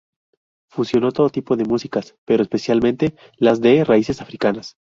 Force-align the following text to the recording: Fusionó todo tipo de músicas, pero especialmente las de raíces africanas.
Fusionó 0.71 1.11
todo 1.11 1.29
tipo 1.29 1.55
de 1.55 1.63
músicas, 1.63 2.15
pero 2.25 2.41
especialmente 2.41 3.15
las 3.37 3.61
de 3.61 3.83
raíces 3.85 4.19
africanas. 4.19 4.75